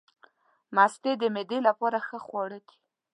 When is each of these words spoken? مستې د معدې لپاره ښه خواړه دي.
مستې 0.75 1.11
د 1.21 1.23
معدې 1.35 1.59
لپاره 1.67 1.97
ښه 2.07 2.17
خواړه 2.25 2.59
دي. 2.67 2.75